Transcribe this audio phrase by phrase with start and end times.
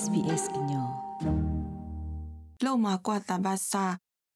[0.00, 0.88] SBS ညော
[2.64, 3.84] လောမကွာတဘာစာ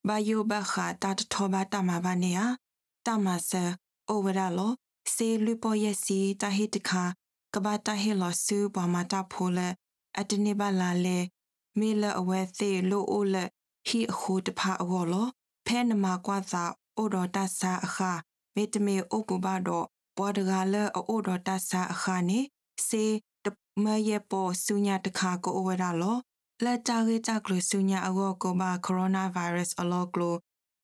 [0.08, 2.40] ဘာယိုဘခါတတ်ထောဘာတမဘာနေယ
[3.06, 3.64] တမဆာ
[4.08, 4.72] အိုဝရလော
[5.14, 7.04] စေလူပေါ်ယစီတဟိတခါ
[7.54, 9.58] ကဘာတဟေလောဆူဘမတာဖိုလ
[10.18, 11.18] အတနေပါလာလေ
[11.78, 13.36] မေလအဝဲသေးလိုအိုလ
[13.86, 15.28] ဟီအခုတဖာအောလော
[15.66, 16.64] ဖဲနမကွာသာ
[16.96, 18.12] အိုတော်တဆာအခါ
[18.54, 19.86] မေတမေအိုပဘာတော့
[20.18, 22.40] ဘောဒဂါလအိုတော်တဆာအခါနေ
[22.88, 23.04] စေ
[23.78, 26.16] တမယေပေါ်ဆုညာတခါကိုဝရလော
[26.64, 30.36] လက်တာရေတာကလဆုညာအောကိုဘာကိုရိုနာဗိုင်းရပ်စ်အလောကလို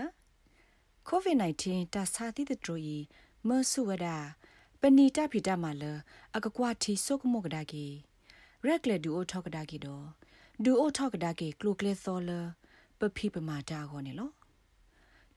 [1.09, 2.97] COVID-19 ta sathi de troi
[3.47, 4.17] mersuwada
[4.81, 5.83] ပဏိတဖိတမလ
[6.35, 7.85] အကကွာတီဆုကမောကဒါကီ
[8.67, 10.05] ရက်လေဒူအိုထောက်ကဒါကီတော့
[10.63, 12.31] ဒူအိုထောက်ကဒါကီကလုကလေသောလ
[12.99, 14.31] ပဖိပမာတာခေါနေလော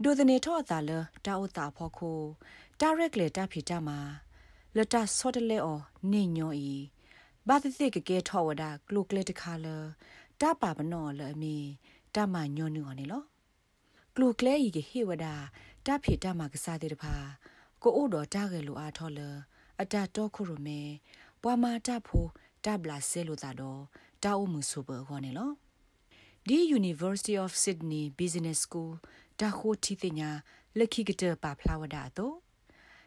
[0.03, 0.91] ဒိုဒနေထောအသာလ
[1.25, 2.20] တာအိုတာဖောခို
[2.81, 3.89] တာရက်လေတာဖိတမ
[4.77, 5.81] လတာဆော့တလေအော
[6.12, 6.73] နေညောဤ
[7.48, 9.67] ဘာတိတိကကဲထောဝဒါကလုကလေတခါလ
[10.41, 11.57] တာပါပနောလအမီ
[12.14, 13.23] တာမညောနူော်နေလော
[14.14, 15.34] ကလုကလေဤကဟေဝဒါ
[15.86, 17.14] တာဖိတမကစားတဲ့တဖာ
[17.83, 19.20] ကိုအိုတော်တားခဲ့လိုအားထော်လ
[19.81, 20.81] အတတော့ခုရမေ
[21.42, 22.27] ပွာမာတဖို
[22.64, 23.80] တဘလာဆဲလိုတာတော့
[24.22, 25.50] တာအုံမှုဆိုဘောခေါ်နေလော
[26.48, 28.92] ဒီ University of Sydney Business School
[29.41, 30.30] တာခိုတီတင်ညာ
[30.78, 32.36] လက်ခိကတပါဖလာဝဒါတော့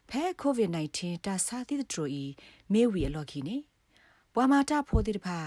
[0.10, 2.24] ဖဲ COVID-19 တာစာတိတထရိုဤ
[2.74, 3.58] မေဝီအလော်ခီနေ
[4.34, 5.40] ပွာမာတဖိုတိတဖာ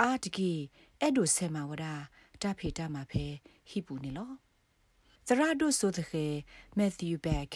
[0.00, 0.52] အာတကီ
[1.00, 1.94] အဲ့ဒိုဆေမာဝဒါ
[2.42, 3.24] တာဖေတာမှာဖဲ
[3.70, 4.30] ဟိပူနေလော
[5.26, 6.34] သရဒုဆိုတဲ့
[6.76, 7.46] မက်သျူဘက်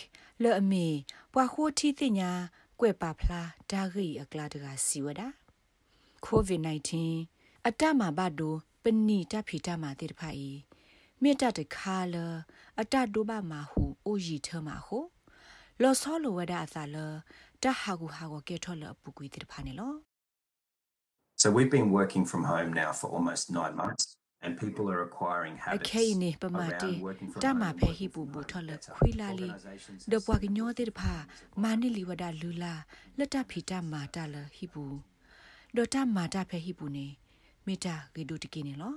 [0.43, 0.87] လေအမီ
[1.33, 2.31] ပွာခိုတီတင်ညာ
[2.81, 5.21] ကွဲ့ပါဖလားဒါဂီအကလာတကစီဝဒ
[6.27, 6.91] COVID-19
[7.69, 10.55] အတမဘဒိုပနိတဖိတမတေတဖိုင်
[11.23, 12.17] မေတ္တတခါလ
[12.81, 14.99] အတဒိုဘမဟုအိုရီထမဟု
[15.83, 16.97] လောဆောလဝဒအသလ
[17.63, 19.93] တဟာကူဟာကိုကေထောလပုကွေတေတဖာနေလော
[21.43, 24.05] So we've been working from home now for almost 9 months
[24.43, 26.93] and people are acquiring habits okay ne pamati
[27.45, 29.51] tama phe hi bu bu thol khwi la li
[30.11, 31.15] de pwa ki nyo te pha
[31.63, 32.75] ma ni li wada lu la
[33.19, 34.85] lata phi ta ma ta la hi bu
[35.75, 37.07] do ta ma ta phe hi bu ne
[37.67, 38.91] me ta ge du ti ki ne lo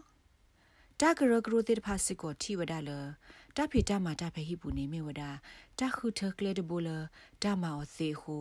[0.99, 2.99] ta gro gro te pha sik ko thi wada la
[3.55, 5.29] ta phi ta ma ta phe hi bu ne me wada
[5.77, 6.97] ta khu the kle de bo la
[7.41, 8.37] ta ma o se ho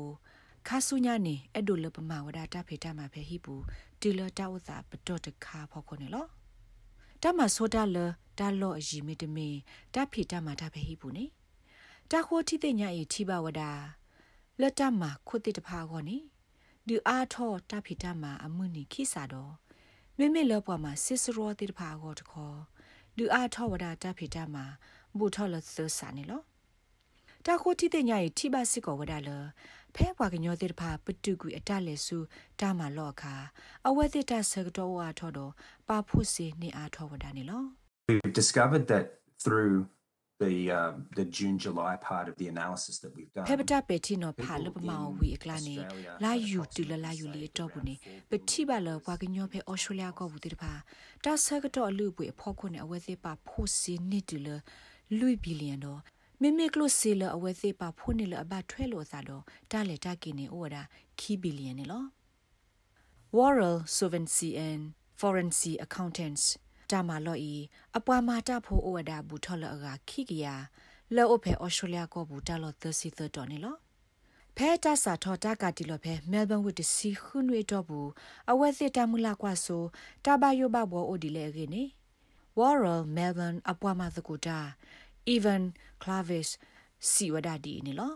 [0.68, 3.54] ခါဆုညာနေအဲ့ဒိုလပမာဝဒတာဖေတာမှာဖဲဟိပူ
[4.00, 6.26] တီလတာဥသာပတော့တခါဖောက်ခုနေလော
[7.22, 7.96] တမဆိုတာလ
[8.38, 9.48] တာလော့အီမီတမီ
[9.94, 11.26] တဖိတမတာဖဟိဘူးနေ
[12.10, 13.62] တခိုတိတဲ့ညာဤထိဘဝဒ
[14.60, 16.16] လက်တမခုတိတဖာခေါနေ
[16.90, 19.52] ဒီအားထောတဖိတမအမှုနိခိစာတော့
[20.18, 22.56] မိမိလောပွားမှာစစ်စရောတိတဖာခေါတခေါ်
[23.16, 24.56] ဒီအားထောဝဒတဖိတမ
[25.18, 26.42] ဘူထောလသစာနေလော
[27.46, 29.30] တခိုတိတဲ့ညာဤထိဘစစ်ကောဝဒလ
[29.94, 32.18] ဖဲဘွားကညောတဲ့ဖာပတုကွေအတလေစု
[32.60, 33.34] တာမလော့ခါ
[33.88, 35.52] အဝဲတဲ့တဆကတော့ဝါထော်တော့
[35.88, 37.62] ပါဖို့စီနေအားထော်ဝဒနေလော
[38.08, 39.06] We discovered that
[39.44, 39.74] through
[40.40, 45.76] the uh, the June July part of the analysis that we've done ဖဲပတာပေတီနော်ဖာလပမောဝီအကလာနေ
[46.24, 47.94] လာယူတူလလာယူလီတော့ဘူးနေ
[48.30, 50.72] ပတိပါလောဘွားကညောဖဲအော်စတြေးလျကောဘူးတဲ့ဖာ
[51.24, 54.48] တာဆကတော့အလူပွေအဖို့ခွနဲ့အဝဲသေးပါဖို့စီနေတူလ
[55.18, 56.00] လူဘီလီယံတော့
[56.40, 60.82] မိမိကလို့စီလအဝဲသေးပါဖုန်နေလအဘထွဲလို့သာတော့တားလေတာကိနေဩဒါ
[61.20, 62.04] ခီဘီလီယံနေလော
[63.36, 64.82] Worrell Solvency and
[65.20, 66.44] Forensic Accountants
[66.92, 67.54] တာမာလော်ဤ
[67.96, 70.46] အပွားမာတာဖိုဩဒါဘူးထော်လအကခိကရ
[71.16, 73.76] လောအဖေဩစတြေးလျကောဘူးတာလော်30တော်နေလော
[74.56, 78.08] ဖဲတာစာထောတာကတီလောဖဲမဲလ်ဘန်ဝစ်တစီခွနွေတော့ဘူး
[78.50, 79.84] အဝဲစစ်တမူလာကွာဆို
[80.24, 81.84] တာဘယိုဘဘောအိုဒီလေခေနေ
[82.58, 84.58] Worrell Melbourne အပွားမာသကူတာ
[85.34, 85.62] even
[86.02, 86.48] clavis
[87.10, 88.08] siwadadi ni lo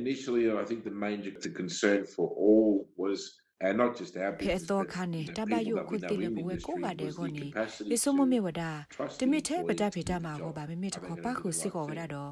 [0.00, 2.70] initially i think the main the concern for all
[3.02, 6.90] was and not just our business pe to khane tabayo ko tile bwe ko ga
[6.98, 7.46] de ko ni
[7.94, 8.70] isomo me wada
[9.18, 11.80] timi the bada pheta ma ko ba me me to ko pa khu si ko
[11.90, 12.24] wada do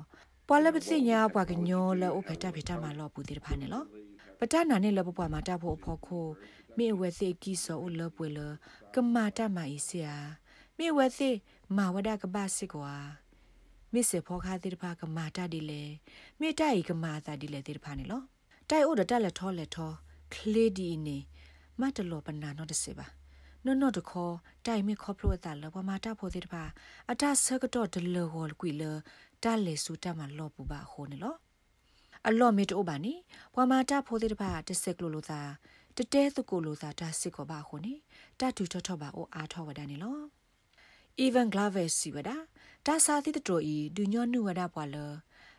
[0.53, 3.85] ပွာလပသိညာပွာကညောလဥဖတာဖိတာမလောပူတိဖာနေလော
[4.38, 6.27] ပတနာနေလပပွားမတာဖို့ဖို့ခို
[6.79, 8.38] မေဝဲစေကီဆိုလပွေလ
[8.94, 10.17] ကမာတာမအီစီယာ
[10.79, 11.31] မေဝဲစေ
[11.76, 12.94] မာဝဒကဘာစစ်ကွာ
[13.93, 15.85] မိစေဖောခါတိတဖာကမာတာဒီလေ
[16.41, 18.23] မေတိုင်ကမာတာဒီလေတိတဖာနေလော
[18.71, 19.93] တိုင်အိုဒတက်လက်ထောလက်ထော
[20.34, 21.22] คลีดีนี่
[21.80, 23.06] มาตลอปนาno de se ba
[23.66, 24.26] no no de kho
[24.66, 26.64] tai mi kho plo ta lo ba ma ta pho de ba
[27.12, 28.92] ata sa ka to de lo hol kwi le
[29.44, 31.32] ta le su ta ma lo pu ba ho ne lo
[32.28, 33.14] အလော့မီတိုဘာနီ
[33.54, 35.42] ဘွာမာတာဖိုးတဲ့တပါတစ်စက်ကလိုလိုသာ
[35.98, 37.82] တတဲသူကိုလိုသာတာစစ်ကိုပါခုန်
[38.40, 40.20] တတူထထပါအိုအားထောဝဒနေလော
[41.26, 42.36] even glaves si wada
[42.86, 45.08] ta sa ti to i du nyo nu wada pwa lo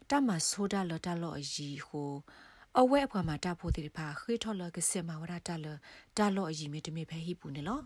[0.08, 2.22] ta ma soda lo ta lo yi ho အ
[2.89, 5.67] ဝဲအဖွာမှာတဖို့တိဖာခေထော်လကစမဝရတာလ
[6.17, 7.79] တာလောအကြီးမေတမေဖဲဟိပူနေလော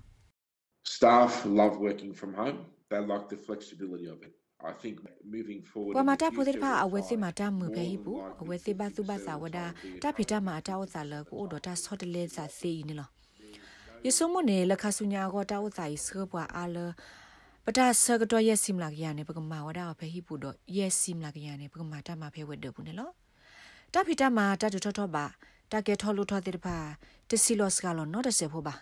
[0.96, 2.60] Staff love working from home.
[2.90, 4.34] They like the flexibility of it.
[4.72, 4.96] I think
[5.36, 8.12] moving forward ပမာတာဖိုတိဖာအဝဲစီမှာတမှုဖဲဟိပူ
[8.42, 9.58] အဝဲစီဘသူဘသာဝဒ
[10.04, 13.08] တာဖိတမှာတာဝစာလကိုအိုဒတာဆော့တလေစာစီနေလော
[14.06, 16.78] ယဆုမနေလခဆုညာကိုတာဝစာဤဆောပွားအားလ
[17.66, 23.10] ပတာဆကတော့ရက်စီမလာကရနေပကမာဝဒဖဲဟိပူတော့ရက်စီမလာကရနေပကမာတာမှာဖဲဝဲဒဘူးနေလော
[23.98, 25.26] တဖိတမှာတတူထောထောပါ
[25.72, 26.78] တကဲထောလို့ထောတဲ့ပါ
[27.30, 28.76] တစီလောစကလောနော်တဆေဖို့ပါ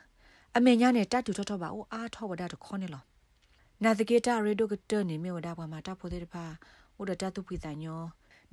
[0.56, 3.04] အမေညာနဲ့တတူထောထောပါအိုအားထောဝဒတခေါနေလော
[3.83, 6.45] နာသကေတာရေဒိုကတနေမြဝဒပါမှာတဖို့တဲ့ပါ
[6.98, 8.01] အိုဒတတူဖိတညော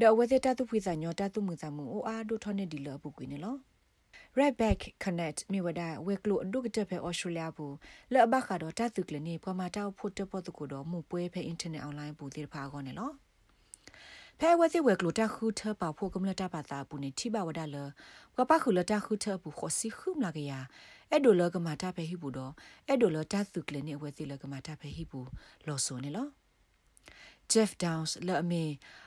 [0.01, 3.57] ဒဝသေတတူဖိတညောတတူမှုသမူအိုအားဒိုထောနေဒီလောပုကွေနေလော
[4.39, 7.77] right back connect မြေဝဒဝဲကလိုအဒုကတဖဲ Australia ဘူး
[8.13, 13.11] လောဘခါတော့တတုကလနေပမာတောက်ဖို့တပတ်တကူတော့မှုပွဲဖဲ internet online ဘူးတိဖာကောနေလော
[14.43, 17.77] ဖဲဝဲစီဝဲကလိုတခုထပါဖို့ကမလတာပါတာပူနေထိပါဝဒလ
[18.37, 20.53] ကပခုလတခုထပူခစီခုမလာကရ
[21.11, 22.53] အဲ့ဒိုလကမာတာဖဲဟိဘူးတော့
[22.89, 25.29] အဲ့ဒိုလတသုကလနေဝဲစီလကမာတာဖဲဟိဘူး
[25.67, 26.27] လောဆိုနေလော
[27.53, 28.65] Jeff Downs လအမေ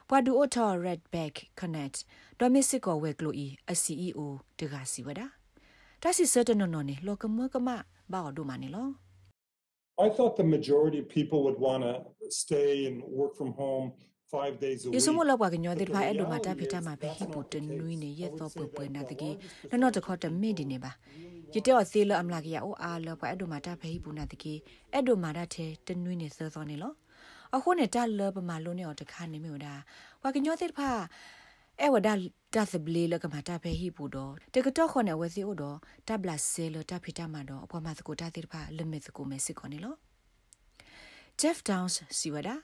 [0.09, 1.97] ပွာဒူအိုထော် Redback Connect
[2.39, 4.19] ဒေါ်မစ်စစ်ကောဝဲကလိုအီအ CEO
[4.59, 5.21] တကစီဝဒ
[6.03, 7.69] တစီစတနနော်နေလောကမကမ
[8.11, 8.89] ဘာဒိုမနေလော
[10.05, 11.93] I thought the majority of people would want to
[12.43, 13.87] stay and work from home
[14.35, 14.95] five days a week.
[14.97, 19.29] ယစမလောက်ပါကညောတဲ့ဖိုင်အဲ့လိုမှာတဖိတာမှာပဲဟိပူတနွိနေရက်တော့ပပွေနာတကေ
[19.69, 20.91] နော်နော်တခေါ်တမေဒီနေပါ
[21.53, 24.53] ရတဲ့အသေးလအမလာကရအိုအားလောပါအဲ့လိုမှာတဖိပူနာတကေ
[24.93, 26.93] အဲ့လိုမှာတထဲတနွိနေစောစောနေလော
[27.55, 29.73] အခုနဲ့တလပမာလုံးနဲ့တခါနေမျိုးဒါ
[30.23, 30.89] ဝါကညောတဲ့ဖာ
[31.81, 32.13] အဲဝဒါ
[32.55, 35.77] ဒါသဘလီလကမတာဖဲဟိပူတော့တကတော့ခွနဲ့ဝစီအိုတော့
[36.07, 39.95] တဘလာဆဲလတဖိတမှာတော့အပေါ်မှာစကိုတာတဲ့ဖာလမစ်စကိုမဲစစ်ခေါနေလော
[41.41, 42.55] Jeff Downs စီဝဒါ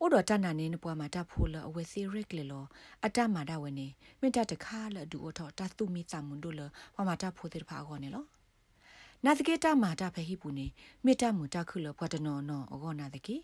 [0.00, 2.64] အိုတော့တနနေနပွားမှာတဖိုးလအဝစီရစ်လေလော
[3.04, 3.86] အတမှာဒါဝနေ
[4.20, 6.60] မိတတခါလဒူအိုတော့တသူမီသမွန်တို့လ
[6.96, 8.24] ဝမှာတဖိုးတဲ့ဖာခေါနေလော
[9.24, 10.66] နာတကေတာမှာတဖဲဟိပူနေ
[11.04, 13.36] မိတမှုတခုလဘွားတနော်နော်အကောနာတကေ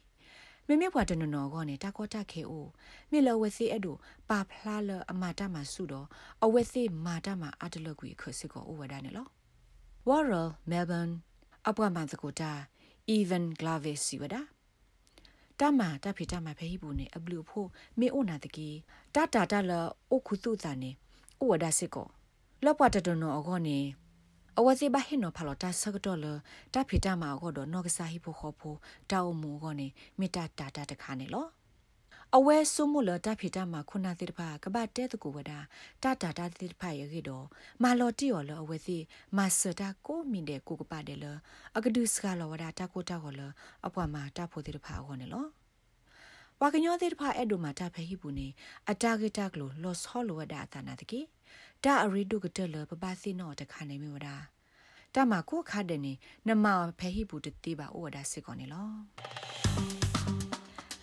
[0.67, 2.67] မေမေဘွားတနနော်ကောနေတာကောတခဲအို
[3.11, 3.97] မေလဝစီအဲ့ဒို
[4.29, 6.07] ပါဖလားလအမတာမဆုတော့
[6.45, 9.27] အဝစီမာတာမအတလကွေခစစ်ကောအိုဝဒနေလော
[10.09, 11.15] Warrell Melbourne
[11.69, 12.53] အပွားမန်စကိုတာ
[13.17, 14.41] even glavis စီဝဒါ
[15.61, 17.69] တမတဖိတမဖေးဘူးနေအဘလူဖို့
[17.99, 18.69] မေအိုနာတကီ
[19.15, 19.73] တတာတလ
[20.11, 20.91] အိုခုတုဇာနေ
[21.41, 22.09] အိုဝဒါစစ်ကော
[22.65, 23.79] လောပွားတတနော်အကောနေ
[24.59, 26.27] အဝစီဘဟိနောဖလောတာဆကတော့လ
[26.75, 28.77] တဖိတမှာတော့နော့ကစားဟိဖို့ခေါ်ဖို့
[29.11, 29.87] တောက်မှုကောနေ
[30.19, 31.47] မိတာတာတာတခါနေလော
[32.37, 35.59] အဝဲဆုမလတဖိတမှာခုနာတိတဖာကပတ်တဲတကူဝဒတာ
[36.23, 37.47] တာတာတိတဖာရခေတော့
[37.83, 38.99] မာလော်တီယောလအဝဲစီ
[39.37, 41.27] မာစတာကိုမင်တဲ့ကိုကပတ်တယ်လ
[41.77, 43.41] အကဒုစကလောဝဒတာကိုတာကောလ
[43.87, 45.47] အပွားမှာတာဖို့တိတဖာကောနေလော
[46.61, 48.49] ဝါကညောတိတဖာအဲ့ဒိုမှာတာဖဲဟိပူနေ
[48.91, 51.21] အတာဂတာကလိုလော့ဆောလဝဒအတနာတကေ
[51.85, 54.37] ဒါအရီဒုကတလပပစီနောတခါနေမြဝဒါ
[55.15, 56.13] တမကိုခါတဲ့နေ
[56.47, 56.67] နမ
[56.99, 60.00] ဖဲဟိဘူးတတိပါဩဝဒါစစ်ကောနေလော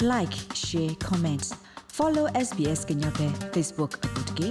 [0.02, 1.56] like share comments
[1.88, 4.50] follow sbs kenya pe facebook apotke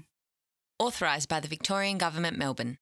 [0.85, 2.77] authorised by the Victorian Government Melbourne